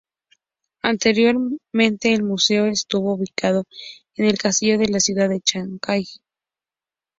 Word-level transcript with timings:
Anteriormente 0.81 2.11
el 2.11 2.23
museo 2.23 2.65
estuvo 2.65 3.13
ubicado 3.13 3.65
en 4.15 4.25
el 4.25 4.39
Castillo 4.39 4.79
de 4.79 4.89
la 4.89 4.99
ciudad 4.99 5.29
de 5.29 5.41
Chancay. 5.41 6.07